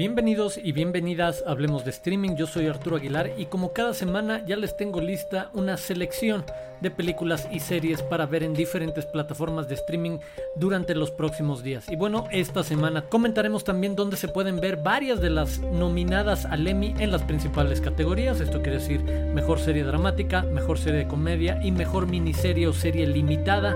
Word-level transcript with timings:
Bienvenidos 0.00 0.56
y 0.56 0.72
bienvenidas 0.72 1.44
Hablemos 1.46 1.84
de 1.84 1.90
Streaming, 1.90 2.34
yo 2.34 2.46
soy 2.46 2.68
Arturo 2.68 2.96
Aguilar 2.96 3.32
y 3.36 3.44
como 3.44 3.74
cada 3.74 3.92
semana 3.92 4.42
ya 4.46 4.56
les 4.56 4.74
tengo 4.74 4.98
lista 4.98 5.50
una 5.52 5.76
selección 5.76 6.42
de 6.80 6.90
películas 6.90 7.48
y 7.50 7.60
series 7.60 8.02
para 8.02 8.26
ver 8.26 8.42
en 8.42 8.54
diferentes 8.54 9.06
plataformas 9.06 9.68
de 9.68 9.74
streaming 9.74 10.18
durante 10.56 10.94
los 10.94 11.10
próximos 11.10 11.62
días. 11.62 11.88
Y 11.88 11.96
bueno, 11.96 12.26
esta 12.30 12.62
semana 12.62 13.02
comentaremos 13.02 13.64
también 13.64 13.96
dónde 13.96 14.16
se 14.16 14.28
pueden 14.28 14.60
ver 14.60 14.76
varias 14.76 15.20
de 15.20 15.30
las 15.30 15.58
nominadas 15.58 16.44
al 16.44 16.66
Emmy 16.66 16.94
en 16.98 17.10
las 17.10 17.22
principales 17.22 17.80
categorías, 17.80 18.40
esto 18.40 18.62
quiere 18.62 18.78
decir 18.78 19.02
mejor 19.02 19.58
serie 19.60 19.84
dramática, 19.84 20.42
mejor 20.42 20.78
serie 20.78 21.00
de 21.00 21.08
comedia 21.08 21.60
y 21.62 21.72
mejor 21.72 22.06
miniserie 22.06 22.66
o 22.66 22.72
serie 22.72 23.06
limitada. 23.06 23.74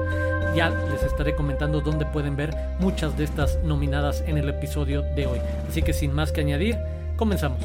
Ya 0.55 0.71
les 0.71 1.03
estaré 1.03 1.35
comentando 1.35 1.81
dónde 1.81 2.07
pueden 2.07 2.37
ver 2.37 2.55
muchas 2.79 3.17
de 3.17 3.25
estas 3.25 3.59
nominadas 3.65 4.23
en 4.27 4.39
el 4.39 4.49
episodio 4.49 5.03
de 5.03 5.27
hoy. 5.27 5.39
Así 5.69 5.83
que 5.83 5.93
sin 5.93 6.13
más 6.13 6.33
que 6.33 6.43
añadir, 6.43 6.77
comenzamos. 7.17 7.59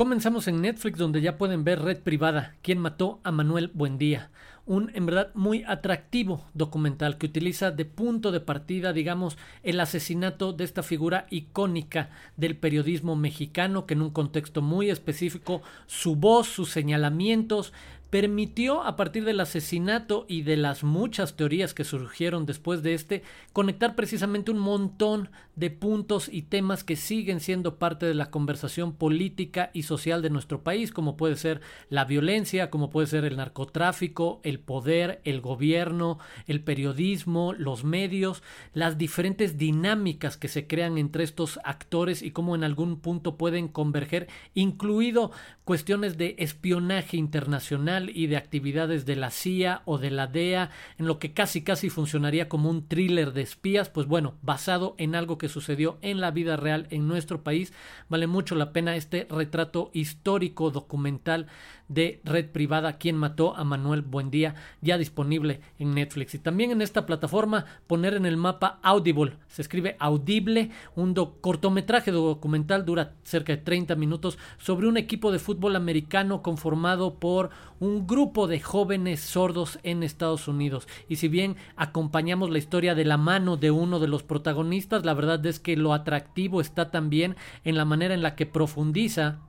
Comenzamos 0.00 0.48
en 0.48 0.62
Netflix 0.62 0.96
donde 0.96 1.20
ya 1.20 1.36
pueden 1.36 1.62
ver 1.62 1.82
Red 1.82 1.98
Privada, 1.98 2.56
quien 2.62 2.78
mató 2.78 3.20
a 3.22 3.32
Manuel 3.32 3.70
Buendía, 3.74 4.30
un 4.64 4.90
en 4.94 5.04
verdad 5.04 5.30
muy 5.34 5.62
atractivo 5.64 6.42
documental 6.54 7.18
que 7.18 7.26
utiliza 7.26 7.70
de 7.70 7.84
punto 7.84 8.32
de 8.32 8.40
partida, 8.40 8.94
digamos, 8.94 9.36
el 9.62 9.78
asesinato 9.78 10.54
de 10.54 10.64
esta 10.64 10.82
figura 10.82 11.26
icónica 11.28 12.08
del 12.38 12.56
periodismo 12.56 13.14
mexicano 13.14 13.84
que 13.84 13.92
en 13.92 14.00
un 14.00 14.08
contexto 14.08 14.62
muy 14.62 14.88
específico, 14.88 15.60
su 15.86 16.16
voz, 16.16 16.46
sus 16.46 16.70
señalamientos, 16.70 17.74
permitió 18.10 18.82
a 18.82 18.96
partir 18.96 19.24
del 19.24 19.40
asesinato 19.40 20.26
y 20.28 20.42
de 20.42 20.56
las 20.56 20.82
muchas 20.82 21.36
teorías 21.36 21.74
que 21.74 21.84
surgieron 21.84 22.44
después 22.44 22.82
de 22.82 22.94
este, 22.94 23.22
conectar 23.52 23.94
precisamente 23.94 24.50
un 24.50 24.58
montón 24.58 25.30
de 25.54 25.70
puntos 25.70 26.28
y 26.32 26.42
temas 26.42 26.82
que 26.82 26.96
siguen 26.96 27.38
siendo 27.38 27.76
parte 27.76 28.06
de 28.06 28.14
la 28.14 28.30
conversación 28.30 28.94
política 28.94 29.70
y 29.72 29.84
social 29.84 30.22
de 30.22 30.30
nuestro 30.30 30.62
país, 30.62 30.90
como 30.90 31.16
puede 31.16 31.36
ser 31.36 31.60
la 31.88 32.04
violencia, 32.04 32.70
como 32.70 32.90
puede 32.90 33.06
ser 33.06 33.24
el 33.24 33.36
narcotráfico, 33.36 34.40
el 34.42 34.58
poder, 34.58 35.20
el 35.24 35.40
gobierno, 35.40 36.18
el 36.46 36.62
periodismo, 36.62 37.52
los 37.52 37.84
medios, 37.84 38.42
las 38.72 38.98
diferentes 38.98 39.56
dinámicas 39.56 40.36
que 40.36 40.48
se 40.48 40.66
crean 40.66 40.98
entre 40.98 41.24
estos 41.24 41.60
actores 41.62 42.22
y 42.22 42.32
cómo 42.32 42.54
en 42.54 42.64
algún 42.64 42.98
punto 43.00 43.36
pueden 43.36 43.68
converger, 43.68 44.28
incluido 44.54 45.30
cuestiones 45.64 46.16
de 46.16 46.34
espionaje 46.38 47.16
internacional, 47.16 47.99
y 48.08 48.28
de 48.28 48.36
actividades 48.36 49.04
de 49.04 49.16
la 49.16 49.30
CIA 49.30 49.82
o 49.84 49.98
de 49.98 50.10
la 50.10 50.26
DEA, 50.26 50.70
en 50.96 51.06
lo 51.06 51.18
que 51.18 51.34
casi 51.34 51.62
casi 51.62 51.90
funcionaría 51.90 52.48
como 52.48 52.70
un 52.70 52.86
thriller 52.86 53.32
de 53.32 53.42
espías, 53.42 53.90
pues 53.90 54.06
bueno, 54.06 54.34
basado 54.40 54.94
en 54.96 55.14
algo 55.14 55.36
que 55.36 55.48
sucedió 55.48 55.98
en 56.00 56.20
la 56.20 56.30
vida 56.30 56.56
real 56.56 56.86
en 56.90 57.06
nuestro 57.06 57.42
país, 57.42 57.72
vale 58.08 58.26
mucho 58.26 58.54
la 58.54 58.72
pena 58.72 58.96
este 58.96 59.26
retrato 59.28 59.90
histórico 59.92 60.70
documental 60.70 61.46
de 61.90 62.20
Red 62.24 62.50
Privada, 62.50 62.98
quien 62.98 63.16
mató 63.16 63.56
a 63.56 63.64
Manuel 63.64 64.02
Buendía, 64.02 64.54
ya 64.80 64.96
disponible 64.96 65.60
en 65.76 65.92
Netflix. 65.92 66.34
Y 66.36 66.38
también 66.38 66.70
en 66.70 66.82
esta 66.82 67.04
plataforma 67.04 67.66
poner 67.88 68.14
en 68.14 68.26
el 68.26 68.36
mapa 68.36 68.78
Audible, 68.82 69.38
se 69.48 69.62
escribe 69.62 69.96
Audible, 69.98 70.70
un 70.94 71.14
cortometraje 71.40 72.12
documental, 72.12 72.84
dura 72.84 73.14
cerca 73.24 73.56
de 73.56 73.62
30 73.62 73.96
minutos, 73.96 74.38
sobre 74.58 74.86
un 74.86 74.98
equipo 74.98 75.32
de 75.32 75.40
fútbol 75.40 75.74
americano 75.74 76.42
conformado 76.42 77.18
por 77.18 77.50
un 77.80 77.89
grupo 78.06 78.46
de 78.46 78.60
jóvenes 78.60 79.20
sordos 79.20 79.78
en 79.82 80.02
Estados 80.02 80.48
Unidos. 80.48 80.88
Y 81.08 81.16
si 81.16 81.28
bien 81.28 81.56
acompañamos 81.76 82.50
la 82.50 82.58
historia 82.58 82.94
de 82.94 83.04
la 83.04 83.16
mano 83.16 83.56
de 83.56 83.70
uno 83.70 83.98
de 83.98 84.08
los 84.08 84.22
protagonistas, 84.22 85.04
la 85.04 85.14
verdad 85.14 85.44
es 85.46 85.60
que 85.60 85.76
lo 85.76 85.92
atractivo 85.94 86.60
está 86.60 86.90
también 86.90 87.36
en 87.64 87.76
la 87.76 87.84
manera 87.84 88.14
en 88.14 88.22
la 88.22 88.34
que 88.34 88.46
profundiza 88.46 89.40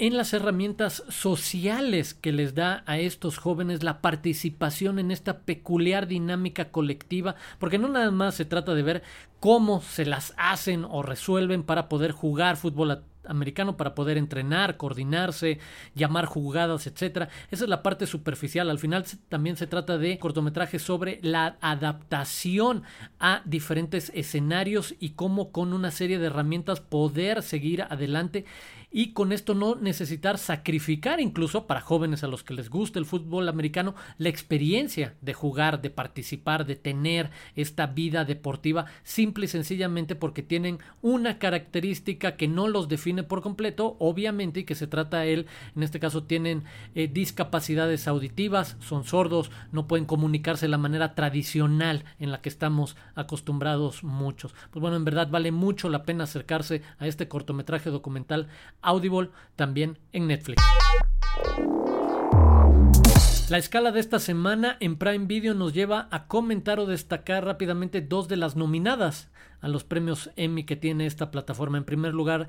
en 0.00 0.16
las 0.16 0.32
herramientas 0.32 1.04
sociales 1.10 2.14
que 2.14 2.32
les 2.32 2.54
da 2.54 2.82
a 2.86 2.98
estos 2.98 3.36
jóvenes 3.36 3.82
la 3.82 4.00
participación 4.00 4.98
en 4.98 5.10
esta 5.10 5.40
peculiar 5.40 6.06
dinámica 6.06 6.70
colectiva, 6.70 7.34
porque 7.58 7.76
no 7.76 7.86
nada 7.88 8.10
más 8.10 8.34
se 8.34 8.46
trata 8.46 8.74
de 8.74 8.82
ver 8.82 9.02
cómo 9.40 9.82
se 9.82 10.06
las 10.06 10.32
hacen 10.38 10.86
o 10.88 11.02
resuelven 11.02 11.64
para 11.64 11.90
poder 11.90 12.12
jugar 12.12 12.56
fútbol 12.56 13.02
americano 13.26 13.76
para 13.76 13.94
poder 13.94 14.18
entrenar, 14.18 14.76
coordinarse, 14.76 15.58
llamar 15.94 16.26
jugadas, 16.26 16.86
etcétera. 16.86 17.28
Esa 17.50 17.64
es 17.64 17.70
la 17.70 17.82
parte 17.82 18.06
superficial. 18.06 18.70
Al 18.70 18.78
final 18.78 19.04
también 19.28 19.56
se 19.56 19.66
trata 19.66 19.98
de 19.98 20.18
cortometrajes 20.18 20.82
sobre 20.82 21.18
la 21.22 21.56
adaptación 21.60 22.82
a 23.18 23.42
diferentes 23.44 24.10
escenarios 24.14 24.94
y 24.98 25.10
cómo 25.10 25.52
con 25.52 25.72
una 25.72 25.90
serie 25.90 26.18
de 26.18 26.26
herramientas 26.26 26.80
poder 26.80 27.42
seguir 27.42 27.82
adelante 27.82 28.44
y 28.90 29.12
con 29.12 29.32
esto 29.32 29.54
no 29.54 29.76
necesitar 29.76 30.38
sacrificar 30.38 31.20
incluso 31.20 31.66
para 31.66 31.80
jóvenes 31.80 32.24
a 32.24 32.28
los 32.28 32.42
que 32.42 32.54
les 32.54 32.70
gusta 32.70 32.98
el 32.98 33.06
fútbol 33.06 33.48
americano 33.48 33.94
la 34.18 34.28
experiencia 34.28 35.14
de 35.20 35.34
jugar, 35.34 35.80
de 35.80 35.90
participar, 35.90 36.66
de 36.66 36.76
tener 36.76 37.30
esta 37.54 37.86
vida 37.86 38.24
deportiva 38.24 38.86
simple 39.02 39.44
y 39.44 39.48
sencillamente 39.48 40.14
porque 40.16 40.42
tienen 40.42 40.78
una 41.02 41.38
característica 41.38 42.36
que 42.36 42.48
no 42.48 42.68
los 42.68 42.88
define 42.88 43.22
por 43.22 43.42
completo, 43.42 43.96
obviamente, 43.98 44.60
y 44.60 44.64
que 44.64 44.74
se 44.74 44.86
trata 44.86 45.26
él, 45.26 45.46
en 45.76 45.82
este 45.82 46.00
caso 46.00 46.24
tienen 46.24 46.64
eh, 46.94 47.08
discapacidades 47.08 48.08
auditivas, 48.08 48.76
son 48.80 49.04
sordos, 49.04 49.50
no 49.72 49.86
pueden 49.86 50.06
comunicarse 50.06 50.66
de 50.66 50.70
la 50.70 50.78
manera 50.78 51.14
tradicional 51.14 52.04
en 52.18 52.32
la 52.32 52.40
que 52.40 52.48
estamos 52.48 52.96
acostumbrados 53.14 54.02
muchos. 54.02 54.54
Pues 54.70 54.80
bueno, 54.80 54.96
en 54.96 55.04
verdad 55.04 55.28
vale 55.30 55.52
mucho 55.52 55.88
la 55.88 56.04
pena 56.04 56.24
acercarse 56.24 56.82
a 56.98 57.06
este 57.06 57.28
cortometraje 57.28 57.90
documental 57.90 58.48
Audible 58.82 59.30
también 59.56 59.98
en 60.12 60.26
Netflix. 60.26 60.62
La 63.50 63.58
escala 63.58 63.90
de 63.90 63.98
esta 63.98 64.20
semana 64.20 64.76
en 64.78 64.96
Prime 64.96 65.26
Video 65.26 65.54
nos 65.54 65.74
lleva 65.74 66.06
a 66.12 66.28
comentar 66.28 66.78
o 66.78 66.86
destacar 66.86 67.44
rápidamente 67.44 68.00
dos 68.00 68.28
de 68.28 68.36
las 68.36 68.54
nominadas 68.54 69.28
a 69.60 69.66
los 69.66 69.82
premios 69.82 70.30
Emmy 70.36 70.62
que 70.62 70.76
tiene 70.76 71.06
esta 71.06 71.32
plataforma. 71.32 71.76
En 71.76 71.84
primer 71.84 72.14
lugar, 72.14 72.46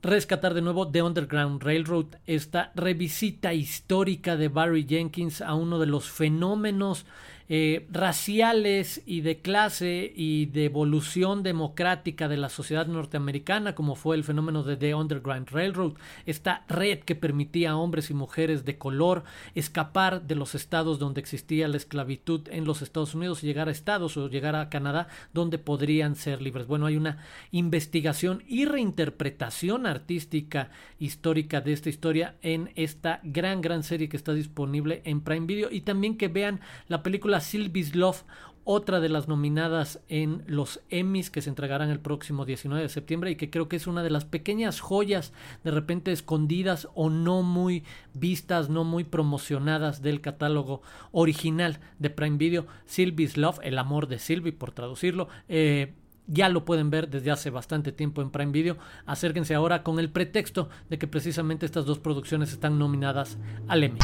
rescatar 0.00 0.54
de 0.54 0.62
nuevo 0.62 0.88
The 0.88 1.02
Underground 1.02 1.62
Railroad, 1.62 2.06
esta 2.26 2.72
revisita 2.74 3.52
histórica 3.52 4.38
de 4.38 4.48
Barry 4.48 4.86
Jenkins 4.88 5.42
a 5.42 5.52
uno 5.52 5.78
de 5.78 5.86
los 5.86 6.08
fenómenos 6.08 7.04
eh, 7.50 7.86
raciales 7.90 9.02
y 9.06 9.22
de 9.22 9.40
clase 9.40 10.12
y 10.14 10.46
de 10.46 10.66
evolución 10.66 11.42
democrática 11.42 12.28
de 12.28 12.36
la 12.36 12.50
sociedad 12.50 12.86
norteamericana, 12.86 13.74
como 13.74 13.94
fue 13.94 14.16
el 14.16 14.24
fenómeno 14.24 14.62
de 14.62 14.76
The 14.76 14.94
Underground 14.94 15.48
Railroad, 15.50 15.94
esta 16.26 16.64
red 16.68 17.00
que 17.00 17.14
permitía 17.14 17.70
a 17.70 17.76
hombres 17.76 18.10
y 18.10 18.14
mujeres 18.14 18.66
de 18.66 18.76
color 18.76 19.24
escapar 19.54 20.26
de 20.26 20.34
los 20.34 20.54
estados 20.54 20.98
donde 20.98 21.20
existía 21.20 21.68
la 21.68 21.78
esclavitud 21.78 22.48
en 22.50 22.64
los 22.64 22.82
Estados 22.82 23.14
Unidos 23.14 23.42
y 23.42 23.46
llegar 23.46 23.68
a 23.68 23.72
estados 23.72 24.16
o 24.16 24.28
llegar 24.28 24.54
a 24.54 24.68
Canadá 24.68 25.08
donde 25.32 25.58
podrían 25.58 26.16
ser 26.16 26.42
libres. 26.42 26.66
Bueno, 26.66 26.86
hay 26.86 26.96
una 26.96 27.18
investigación 27.50 28.42
y 28.46 28.66
reinterpretación 28.66 29.86
artística 29.86 30.70
histórica 30.98 31.60
de 31.60 31.72
esta 31.72 31.88
historia 31.88 32.36
en 32.42 32.70
esta 32.74 33.20
gran, 33.22 33.62
gran 33.62 33.82
serie 33.82 34.08
que 34.08 34.16
está 34.18 34.34
disponible 34.34 35.00
en 35.04 35.22
Prime 35.22 35.46
Video 35.46 35.70
y 35.70 35.80
también 35.80 36.18
que 36.18 36.28
vean 36.28 36.60
la 36.88 37.02
película 37.02 37.37
Sylvie's 37.40 37.94
Love, 37.94 38.24
otra 38.70 39.00
de 39.00 39.08
las 39.08 39.28
nominadas 39.28 40.00
en 40.08 40.44
los 40.46 40.82
Emmys 40.90 41.30
que 41.30 41.40
se 41.40 41.48
entregarán 41.48 41.88
el 41.88 42.00
próximo 42.00 42.44
19 42.44 42.82
de 42.82 42.90
septiembre 42.90 43.30
y 43.30 43.36
que 43.36 43.48
creo 43.48 43.66
que 43.66 43.76
es 43.76 43.86
una 43.86 44.02
de 44.02 44.10
las 44.10 44.26
pequeñas 44.26 44.80
joyas 44.80 45.32
de 45.64 45.70
repente 45.70 46.12
escondidas 46.12 46.86
o 46.94 47.08
no 47.08 47.42
muy 47.42 47.82
vistas, 48.12 48.68
no 48.68 48.84
muy 48.84 49.04
promocionadas 49.04 50.02
del 50.02 50.20
catálogo 50.20 50.82
original 51.12 51.80
de 51.98 52.10
Prime 52.10 52.36
Video, 52.36 52.66
Sylvie's 52.84 53.38
Love, 53.38 53.58
el 53.62 53.78
amor 53.78 54.06
de 54.06 54.18
Sylvie 54.18 54.52
por 54.52 54.72
traducirlo. 54.72 55.28
Eh, 55.48 55.94
ya 56.26 56.50
lo 56.50 56.66
pueden 56.66 56.90
ver 56.90 57.08
desde 57.08 57.30
hace 57.30 57.48
bastante 57.48 57.90
tiempo 57.90 58.20
en 58.20 58.30
Prime 58.30 58.52
Video. 58.52 58.76
Acérquense 59.06 59.54
ahora 59.54 59.82
con 59.82 59.98
el 59.98 60.10
pretexto 60.10 60.68
de 60.90 60.98
que 60.98 61.06
precisamente 61.06 61.64
estas 61.64 61.86
dos 61.86 61.98
producciones 61.98 62.52
están 62.52 62.78
nominadas 62.78 63.38
al 63.66 63.84
Emmy. 63.84 63.98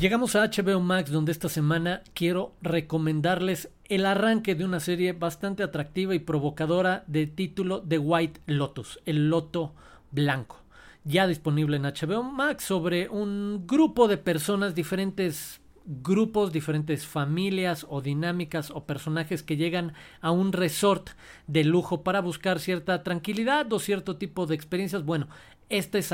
Llegamos 0.00 0.34
a 0.34 0.44
HBO 0.48 0.80
Max 0.80 1.12
donde 1.12 1.30
esta 1.30 1.48
semana 1.48 2.02
quiero 2.14 2.52
recomendarles 2.60 3.70
el 3.84 4.06
arranque 4.06 4.56
de 4.56 4.64
una 4.64 4.80
serie 4.80 5.12
bastante 5.12 5.62
atractiva 5.62 6.16
y 6.16 6.18
provocadora 6.18 7.04
de 7.06 7.28
título 7.28 7.80
The 7.80 7.98
White 7.98 8.40
Lotus, 8.46 8.98
el 9.06 9.30
loto 9.30 9.72
blanco. 10.10 10.62
Ya 11.04 11.28
disponible 11.28 11.76
en 11.76 11.84
HBO 11.84 12.24
Max 12.24 12.64
sobre 12.64 13.08
un 13.08 13.66
grupo 13.68 14.08
de 14.08 14.18
personas, 14.18 14.74
diferentes 14.74 15.60
grupos, 15.86 16.52
diferentes 16.52 17.06
familias 17.06 17.86
o 17.88 18.00
dinámicas 18.00 18.72
o 18.72 18.86
personajes 18.86 19.44
que 19.44 19.56
llegan 19.56 19.92
a 20.20 20.32
un 20.32 20.52
resort 20.52 21.10
de 21.46 21.62
lujo 21.62 22.02
para 22.02 22.20
buscar 22.20 22.58
cierta 22.58 23.04
tranquilidad 23.04 23.72
o 23.72 23.78
cierto 23.78 24.16
tipo 24.16 24.46
de 24.46 24.56
experiencias. 24.56 25.04
Bueno, 25.04 25.28
esta 25.68 25.98
es, 25.98 26.12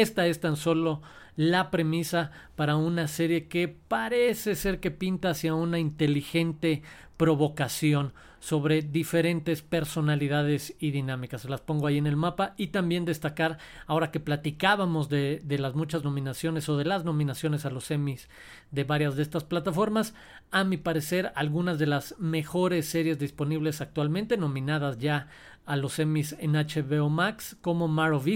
esta 0.00 0.26
es 0.26 0.40
tan 0.40 0.56
solo 0.56 1.02
la 1.36 1.70
premisa 1.70 2.30
para 2.56 2.76
una 2.76 3.06
serie 3.08 3.46
que 3.46 3.68
parece 3.68 4.54
ser 4.56 4.80
que 4.80 4.90
pinta 4.90 5.30
hacia 5.30 5.54
una 5.54 5.78
inteligente 5.78 6.82
provocación 7.16 8.12
sobre 8.40 8.82
diferentes 8.82 9.62
personalidades 9.62 10.74
y 10.78 10.92
dinámicas. 10.92 11.44
Las 11.44 11.60
pongo 11.60 11.86
ahí 11.86 11.98
en 11.98 12.06
el 12.06 12.16
mapa 12.16 12.54
y 12.56 12.68
también 12.68 13.04
destacar, 13.04 13.58
ahora 13.86 14.10
que 14.10 14.20
platicábamos 14.20 15.08
de, 15.08 15.42
las 15.58 15.74
muchas 15.74 16.04
nominaciones 16.04 16.68
o 16.68 16.76
de 16.76 16.84
las 16.84 17.04
nominaciones 17.04 17.64
a 17.64 17.70
los 17.70 17.90
Emmys 17.90 18.28
de 18.70 18.84
varias 18.84 19.16
de 19.16 19.22
estas 19.22 19.44
plataformas, 19.44 20.14
a 20.50 20.64
mi 20.64 20.76
parecer 20.76 21.32
algunas 21.34 21.78
de 21.78 21.86
las 21.86 22.14
mejores 22.18 22.86
series 22.86 23.18
disponibles 23.18 23.80
actualmente, 23.80 24.36
nominadas 24.36 24.98
ya 24.98 25.28
a 25.68 25.76
los 25.76 25.98
Emmys 25.98 26.34
en 26.40 26.54
HBO 26.54 27.08
Max, 27.10 27.56
como 27.60 27.86
Mar 27.86 28.12
of 28.12 28.26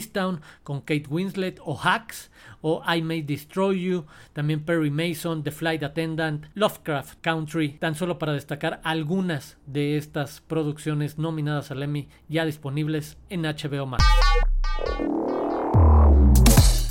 con 0.62 0.80
Kate 0.80 1.06
Winslet 1.08 1.58
o 1.64 1.76
Hacks 1.76 2.30
o 2.60 2.82
I 2.86 3.02
May 3.02 3.22
Destroy 3.22 3.82
You, 3.82 4.06
también 4.32 4.64
Perry 4.64 4.90
Mason, 4.90 5.42
The 5.42 5.50
Flight 5.50 5.82
Attendant, 5.82 6.46
Lovecraft 6.54 7.20
Country, 7.20 7.70
tan 7.78 7.94
solo 7.94 8.18
para 8.18 8.34
destacar 8.34 8.80
algunas 8.84 9.56
de 9.66 9.96
estas 9.96 10.40
producciones 10.40 11.18
nominadas 11.18 11.70
al 11.70 11.82
Emmy 11.82 12.08
ya 12.28 12.44
disponibles 12.44 13.16
en 13.30 13.42
HBO 13.42 13.86
Max. 13.86 14.04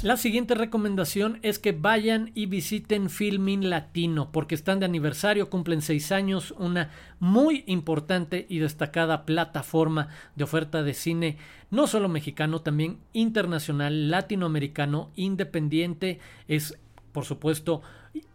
La 0.04 0.18
siguiente 0.18 0.56
recomendación 0.56 1.38
es 1.44 1.60
que 1.60 1.74
vayan 1.74 2.32
y 2.34 2.48
visiten 2.48 3.12
Filmin 3.12 3.70
Latino 3.70 4.32
porque 4.32 4.56
están 4.56 4.80
de 4.80 4.88
aniversario, 4.88 5.52
cumplen 5.52 5.84
seis 5.84 6.12
años, 6.12 6.56
una 6.58 6.90
muy 7.20 7.64
importante 7.68 8.48
y 8.50 8.58
destacada 8.58 9.28
plataforma 9.28 10.08
de 10.36 10.44
oferta 10.44 10.82
de 10.82 10.96
cine, 10.96 11.38
no 11.70 11.86
solo 11.86 12.10
mexicano, 12.10 12.62
también 12.62 12.98
internacional, 13.14 14.10
latinoamericano, 14.10 15.12
independiente, 15.16 16.20
es 16.48 16.80
por 17.12 17.26
supuesto 17.26 17.82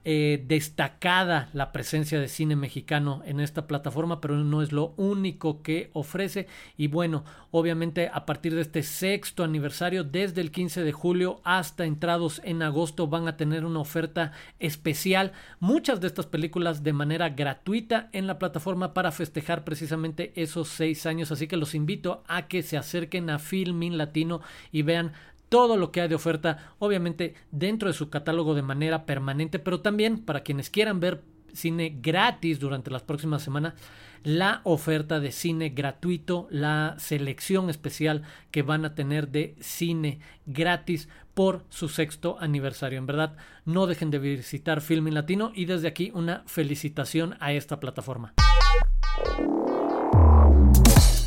eh, 0.08 0.44
destacada 0.46 1.49
la 1.52 1.73
presencia 1.73 2.20
de 2.20 2.28
cine 2.28 2.55
mexicano 2.55 3.23
en 3.26 3.40
esta 3.40 3.67
plataforma, 3.67 4.20
pero 4.20 4.37
no 4.37 4.62
es 4.62 4.70
lo 4.70 4.94
único 4.96 5.62
que 5.62 5.90
ofrece. 5.94 6.46
Y 6.76 6.87
bueno, 6.87 7.25
obviamente 7.50 8.08
a 8.12 8.25
partir 8.25 8.55
de 8.55 8.61
este 8.61 8.84
sexto 8.84 9.43
aniversario, 9.43 10.05
desde 10.05 10.43
el 10.43 10.52
15 10.52 10.84
de 10.84 10.93
julio 10.93 11.40
hasta 11.43 11.87
entrados 11.87 12.40
en 12.44 12.62
agosto, 12.62 13.08
van 13.08 13.26
a 13.26 13.37
tener 13.37 13.64
una 13.64 13.81
oferta 13.81 14.31
especial. 14.61 15.32
Muchas 15.58 16.00
de 16.00 16.06
estas 16.06 16.26
películas 16.26 16.84
de 16.84 16.93
manera 16.93 17.31
gratuita 17.31 18.08
en 18.12 18.29
la 18.29 18.38
plataforma 18.38 18.94
para 18.94 19.11
festejar 19.11 19.64
precisamente 19.64 20.32
esos 20.40 20.69
seis 20.69 21.05
años. 21.06 21.32
Así 21.32 21.49
que 21.49 21.56
los 21.56 21.75
invito 21.75 22.22
a 22.29 22.46
que 22.46 22.62
se 22.62 22.76
acerquen 22.76 23.29
a 23.29 23.40
Filmin 23.40 23.99
Latino 23.99 24.40
y 24.70 24.82
vean 24.82 25.14
todo 25.48 25.76
lo 25.76 25.93
que 25.93 26.00
hay 26.00 26.08
de 26.08 26.14
oferta, 26.14 26.75
obviamente 26.78 27.34
dentro 27.50 27.88
de 27.88 27.94
su 27.94 28.10
catálogo 28.10 28.54
de 28.54 28.62
manera 28.62 29.06
permanente, 29.06 29.58
pero 29.58 29.81
también 29.81 30.19
para 30.19 30.43
quienes 30.43 30.70
quieran 30.70 31.00
ver 31.00 31.22
cine 31.52 31.98
gratis 32.00 32.60
durante 32.60 32.90
las 32.90 33.02
próximas 33.02 33.43
semanas, 33.43 33.75
la 34.22 34.60
oferta 34.64 35.20
de 35.20 35.32
cine 35.32 35.70
gratuito, 35.70 36.48
la 36.50 36.96
selección 36.98 37.70
especial 37.70 38.22
que 38.50 38.62
van 38.62 38.84
a 38.84 38.94
tener 38.94 39.28
de 39.28 39.56
cine 39.60 40.20
gratis 40.46 41.08
por 41.34 41.64
su 41.69 41.88
sexto 41.88 42.37
aniversario. 42.40 42.98
En 42.98 43.06
verdad, 43.06 43.37
no 43.64 43.87
dejen 43.87 44.10
de 44.10 44.19
visitar 44.19 44.81
Filming 44.81 45.14
Latino 45.14 45.52
y 45.54 45.66
desde 45.66 45.88
aquí 45.88 46.10
una 46.14 46.43
felicitación 46.46 47.37
a 47.40 47.52
esta 47.52 47.78
plataforma. 47.78 48.34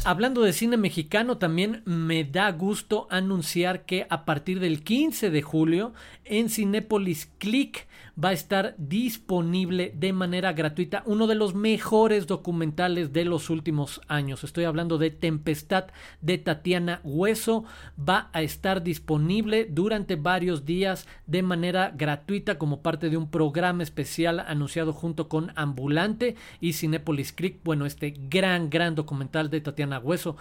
Hablando 0.10 0.42
de 0.42 0.54
cine 0.54 0.76
mexicano, 0.76 1.38
también 1.38 1.84
me 1.86 2.24
da 2.24 2.52
gusto 2.52 3.06
anunciar 3.12 3.86
que 3.86 4.08
a 4.10 4.26
partir 4.26 4.60
del 4.60 4.84
15 4.84 5.30
de 5.30 5.44
julio 5.44 5.94
en 6.26 6.50
Cinépolis 6.50 7.30
Click 7.38 7.88
va 8.22 8.30
a 8.30 8.34
estar 8.34 8.74
disponible 8.80 9.94
de 9.96 10.12
manera 10.12 10.52
gratuita 10.54 11.04
uno 11.06 11.28
de 11.28 11.36
los 11.36 11.54
mejores 11.54 12.26
documentales 12.26 13.14
de 13.14 13.24
los 13.24 13.52
últimos 13.52 14.02
años. 14.08 14.44
Estoy 14.44 14.64
hablando 14.64 14.98
de 14.98 15.12
Tempestad 15.12 15.86
de 16.22 16.40
Tatiana 16.40 17.02
Hueso. 17.04 17.66
Va 17.98 18.30
a 18.34 18.42
estar 18.42 18.82
disponible 18.82 19.68
durante 19.70 20.16
varios 20.16 20.66
días 20.66 21.08
de 21.28 21.44
manera 21.44 21.94
gratuita 21.96 22.58
como 22.58 22.82
parte 22.82 23.12
de 23.12 23.18
un 23.18 23.30
programa 23.30 23.84
especial 23.84 24.40
anunciado 24.40 24.92
junto 24.92 25.30
con 25.30 25.52
Ambulante 25.56 26.36
y 26.60 26.74
Cinepolis 26.74 27.32
Creek. 27.32 27.60
Bueno, 27.64 27.86
este 27.86 28.16
gran, 28.30 28.72
gran 28.72 28.96
documental 28.96 29.52
de 29.52 29.62
Tatiana 29.62 29.99
Hueso, 30.00 30.38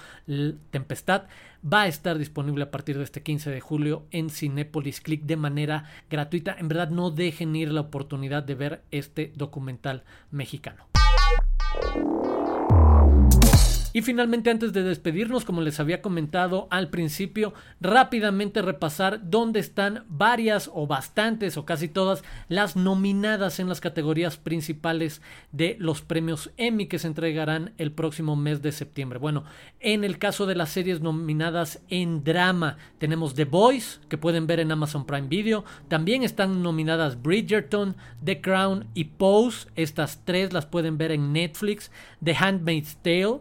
Tempestad, 0.70 1.24
va 1.62 1.82
a 1.82 1.88
estar 1.88 2.18
disponible 2.18 2.64
a 2.64 2.70
partir 2.70 2.96
de 2.98 3.04
este 3.04 3.22
15 3.22 3.50
de 3.50 3.60
julio 3.60 4.06
en 4.10 4.30
Cinepolis 4.30 5.00
Click 5.00 5.22
de 5.22 5.36
manera 5.36 5.84
gratuita. 6.10 6.56
En 6.58 6.68
verdad, 6.68 6.90
no 6.90 7.10
dejen 7.10 7.54
ir 7.56 7.72
la 7.72 7.82
oportunidad 7.82 8.42
de 8.42 8.54
ver 8.54 8.82
este 8.90 9.32
documental 9.34 10.04
mexicano. 10.30 10.86
Y 13.94 14.02
finalmente, 14.02 14.50
antes 14.50 14.74
de 14.74 14.82
despedirnos, 14.82 15.46
como 15.46 15.62
les 15.62 15.80
había 15.80 16.02
comentado 16.02 16.68
al 16.70 16.90
principio, 16.90 17.54
rápidamente 17.80 18.60
repasar 18.60 19.30
dónde 19.30 19.60
están 19.60 20.04
varias 20.08 20.70
o 20.74 20.86
bastantes 20.86 21.56
o 21.56 21.64
casi 21.64 21.88
todas 21.88 22.22
las 22.48 22.76
nominadas 22.76 23.60
en 23.60 23.68
las 23.68 23.80
categorías 23.80 24.36
principales 24.36 25.22
de 25.52 25.76
los 25.80 26.02
premios 26.02 26.50
Emmy 26.58 26.86
que 26.86 26.98
se 26.98 27.06
entregarán 27.06 27.72
el 27.78 27.90
próximo 27.92 28.36
mes 28.36 28.60
de 28.60 28.72
septiembre. 28.72 29.18
Bueno, 29.18 29.44
en 29.80 30.04
el 30.04 30.18
caso 30.18 30.44
de 30.44 30.54
las 30.54 30.68
series 30.68 31.00
nominadas 31.00 31.80
en 31.88 32.24
drama, 32.24 32.76
tenemos 32.98 33.34
The 33.34 33.46
Voice, 33.46 34.00
que 34.10 34.18
pueden 34.18 34.46
ver 34.46 34.60
en 34.60 34.70
Amazon 34.70 35.06
Prime 35.06 35.28
Video. 35.28 35.64
También 35.88 36.24
están 36.24 36.62
nominadas 36.62 37.22
Bridgerton, 37.22 37.96
The 38.22 38.42
Crown 38.42 38.86
y 38.92 39.04
Pose. 39.04 39.68
Estas 39.76 40.20
tres 40.26 40.52
las 40.52 40.66
pueden 40.66 40.98
ver 40.98 41.10
en 41.10 41.32
Netflix. 41.32 41.90
The 42.22 42.36
Handmaid's 42.38 42.98
Tale 43.02 43.40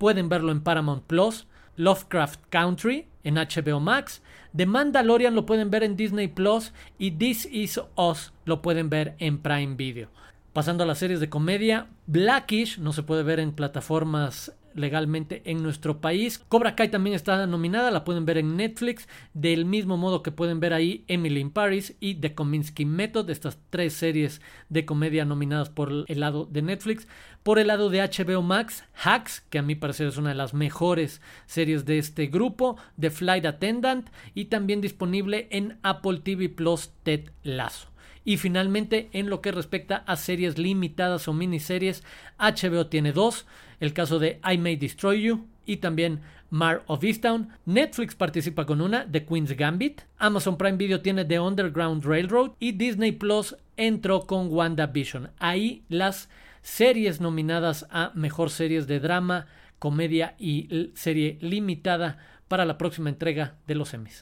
pueden 0.00 0.30
verlo 0.30 0.50
en 0.50 0.62
Paramount 0.62 1.04
Plus, 1.04 1.46
Lovecraft 1.76 2.40
Country 2.48 3.06
en 3.22 3.34
HBO 3.34 3.80
Max, 3.80 4.22
The 4.56 4.64
Mandalorian 4.64 5.34
lo 5.34 5.44
pueden 5.44 5.70
ver 5.70 5.82
en 5.82 5.94
Disney 5.94 6.26
Plus 6.26 6.72
y 6.98 7.10
This 7.10 7.46
Is 7.52 7.78
Us 7.96 8.32
lo 8.46 8.62
pueden 8.62 8.88
ver 8.88 9.14
en 9.18 9.42
Prime 9.42 9.76
Video. 9.76 10.08
Pasando 10.54 10.84
a 10.84 10.86
las 10.86 10.98
series 10.98 11.20
de 11.20 11.28
comedia, 11.28 11.88
Blackish 12.06 12.78
no 12.78 12.94
se 12.94 13.02
puede 13.02 13.22
ver 13.22 13.40
en 13.40 13.52
plataformas 13.52 14.56
legalmente 14.74 15.42
en 15.44 15.62
nuestro 15.62 16.00
país. 16.00 16.38
Cobra 16.38 16.74
Kai 16.74 16.90
también 16.90 17.16
está 17.16 17.46
nominada, 17.46 17.90
la 17.90 18.04
pueden 18.04 18.24
ver 18.24 18.38
en 18.38 18.56
Netflix, 18.56 19.08
del 19.34 19.64
mismo 19.64 19.96
modo 19.96 20.22
que 20.22 20.32
pueden 20.32 20.60
ver 20.60 20.72
ahí 20.72 21.04
Emily 21.08 21.40
in 21.40 21.50
Paris 21.50 21.96
y 22.00 22.16
The 22.16 22.34
Kominsky 22.34 22.84
Method, 22.84 23.30
estas 23.30 23.58
tres 23.70 23.94
series 23.94 24.40
de 24.68 24.84
comedia 24.84 25.24
nominadas 25.24 25.70
por 25.70 26.04
el 26.06 26.20
lado 26.20 26.46
de 26.46 26.62
Netflix. 26.62 27.06
Por 27.42 27.58
el 27.58 27.68
lado 27.68 27.88
de 27.88 28.00
HBO 28.00 28.42
Max, 28.42 28.84
Hacks, 28.94 29.40
que 29.40 29.58
a 29.58 29.62
mi 29.62 29.74
parecer 29.74 30.06
es 30.06 30.18
una 30.18 30.28
de 30.28 30.34
las 30.34 30.52
mejores 30.52 31.22
series 31.46 31.86
de 31.86 31.98
este 31.98 32.26
grupo, 32.26 32.76
The 32.98 33.10
Flight 33.10 33.46
Attendant 33.46 34.10
y 34.34 34.46
también 34.46 34.80
disponible 34.80 35.48
en 35.50 35.78
Apple 35.82 36.20
TV 36.22 36.50
Plus 36.50 36.90
Ted 37.02 37.30
Lasso. 37.42 37.89
Y 38.24 38.36
finalmente, 38.36 39.08
en 39.12 39.30
lo 39.30 39.40
que 39.40 39.52
respecta 39.52 39.96
a 40.06 40.16
series 40.16 40.58
limitadas 40.58 41.28
o 41.28 41.32
miniseries, 41.32 42.02
HBO 42.38 42.86
tiene 42.86 43.12
dos, 43.12 43.46
el 43.80 43.92
caso 43.92 44.18
de 44.18 44.40
I 44.48 44.58
May 44.58 44.76
Destroy 44.76 45.22
You 45.22 45.46
y 45.64 45.78
también 45.78 46.20
Mar 46.50 46.82
of 46.86 47.04
Easttown. 47.04 47.48
Netflix 47.64 48.14
participa 48.14 48.66
con 48.66 48.80
una, 48.80 49.10
The 49.10 49.24
Queen's 49.24 49.56
Gambit. 49.56 50.02
Amazon 50.18 50.58
Prime 50.58 50.76
Video 50.76 51.00
tiene 51.00 51.24
The 51.24 51.40
Underground 51.40 52.04
Railroad 52.04 52.52
y 52.58 52.72
Disney 52.72 53.12
Plus 53.12 53.56
entró 53.76 54.26
con 54.26 54.52
WandaVision. 54.52 55.30
Ahí 55.38 55.84
las 55.88 56.28
series 56.62 57.20
nominadas 57.20 57.86
a 57.90 58.10
Mejor 58.14 58.50
Series 58.50 58.86
de 58.86 59.00
Drama, 59.00 59.46
Comedia 59.78 60.34
y 60.38 60.90
Serie 60.94 61.38
Limitada 61.40 62.18
para 62.48 62.64
la 62.64 62.76
próxima 62.76 63.08
entrega 63.08 63.54
de 63.66 63.74
los 63.76 63.94
Emmys. 63.94 64.18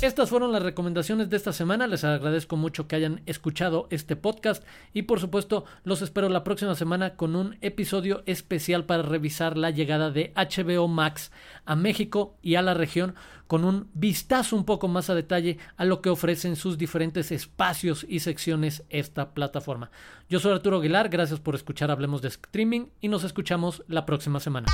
Estas 0.00 0.30
fueron 0.30 0.52
las 0.52 0.62
recomendaciones 0.62 1.28
de 1.28 1.36
esta 1.36 1.52
semana. 1.52 1.88
Les 1.88 2.04
agradezco 2.04 2.56
mucho 2.56 2.86
que 2.86 2.94
hayan 2.94 3.20
escuchado 3.26 3.88
este 3.90 4.14
podcast 4.14 4.64
y 4.94 5.02
por 5.02 5.18
supuesto 5.18 5.64
los 5.82 6.02
espero 6.02 6.28
la 6.28 6.44
próxima 6.44 6.76
semana 6.76 7.16
con 7.16 7.34
un 7.34 7.58
episodio 7.62 8.22
especial 8.24 8.84
para 8.84 9.02
revisar 9.02 9.58
la 9.58 9.70
llegada 9.70 10.12
de 10.12 10.32
HBO 10.36 10.86
Max 10.86 11.32
a 11.64 11.74
México 11.74 12.36
y 12.42 12.54
a 12.54 12.62
la 12.62 12.74
región 12.74 13.16
con 13.48 13.64
un 13.64 13.90
vistazo 13.92 14.54
un 14.54 14.64
poco 14.64 14.86
más 14.86 15.10
a 15.10 15.16
detalle 15.16 15.58
a 15.76 15.84
lo 15.84 16.00
que 16.00 16.10
ofrecen 16.10 16.54
sus 16.54 16.78
diferentes 16.78 17.32
espacios 17.32 18.06
y 18.08 18.20
secciones 18.20 18.84
esta 18.90 19.34
plataforma. 19.34 19.90
Yo 20.28 20.38
soy 20.38 20.52
Arturo 20.52 20.78
Aguilar, 20.78 21.08
gracias 21.08 21.40
por 21.40 21.56
escuchar 21.56 21.90
Hablemos 21.90 22.22
de 22.22 22.28
Streaming 22.28 22.86
y 23.00 23.08
nos 23.08 23.24
escuchamos 23.24 23.82
la 23.88 24.06
próxima 24.06 24.38
semana. 24.38 24.68